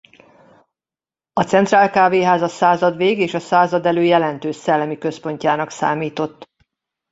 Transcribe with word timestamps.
A 1.33 1.43
Centrál 1.43 1.89
kávéház 1.91 2.41
a 2.41 2.47
századvég 2.47 3.17
és 3.19 3.33
a 3.33 3.39
századelő 3.39 4.03
jelentős 4.03 4.55
szellemi 4.55 4.97
központjának 4.97 5.69
számított. 5.69 6.49